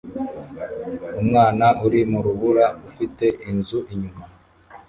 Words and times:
Umwana 1.21 1.65
uri 1.85 2.01
mu 2.11 2.19
rubura 2.25 2.65
ufite 2.89 3.25
inzu 3.49 3.79
inyuma 3.93 4.23